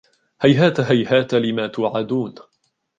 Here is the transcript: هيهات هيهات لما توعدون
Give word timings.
هيهات 0.41 0.79
هيهات 0.79 1.33
لما 1.33 1.67
توعدون 1.67 2.35